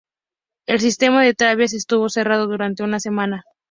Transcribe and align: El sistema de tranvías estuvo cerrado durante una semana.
El 0.65 0.79
sistema 0.79 1.21
de 1.21 1.35
tranvías 1.35 1.73
estuvo 1.75 2.09
cerrado 2.09 2.47
durante 2.47 2.81
una 2.81 2.99
semana. 2.99 3.43